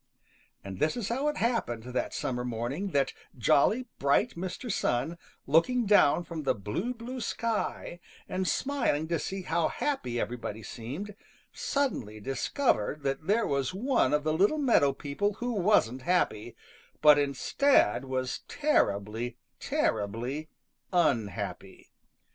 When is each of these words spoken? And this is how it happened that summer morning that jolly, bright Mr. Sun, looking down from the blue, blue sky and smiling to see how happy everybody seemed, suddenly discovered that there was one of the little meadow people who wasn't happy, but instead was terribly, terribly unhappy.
And 0.63 0.79
this 0.79 0.97
is 0.97 1.09
how 1.09 1.27
it 1.27 1.37
happened 1.37 1.83
that 1.83 2.11
summer 2.11 2.43
morning 2.43 2.87
that 2.89 3.13
jolly, 3.37 3.85
bright 3.99 4.33
Mr. 4.33 4.71
Sun, 4.71 5.15
looking 5.45 5.85
down 5.85 6.23
from 6.23 6.41
the 6.41 6.55
blue, 6.55 6.91
blue 6.95 7.21
sky 7.21 7.99
and 8.27 8.47
smiling 8.47 9.07
to 9.09 9.19
see 9.19 9.43
how 9.43 9.67
happy 9.67 10.19
everybody 10.19 10.63
seemed, 10.63 11.15
suddenly 11.53 12.19
discovered 12.19 13.03
that 13.03 13.27
there 13.27 13.45
was 13.45 13.75
one 13.75 14.11
of 14.11 14.23
the 14.23 14.33
little 14.33 14.57
meadow 14.57 14.91
people 14.91 15.33
who 15.33 15.53
wasn't 15.53 16.01
happy, 16.01 16.55
but 17.03 17.19
instead 17.19 18.05
was 18.05 18.39
terribly, 18.47 19.37
terribly 19.59 20.49
unhappy. 20.91 21.91